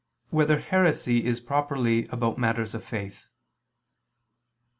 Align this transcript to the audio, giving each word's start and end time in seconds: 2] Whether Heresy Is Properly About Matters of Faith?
2] 0.31 0.37
Whether 0.37 0.57
Heresy 0.57 1.25
Is 1.27 1.39
Properly 1.39 2.07
About 2.07 2.39
Matters 2.39 2.73
of 2.73 2.83
Faith? 2.83 3.27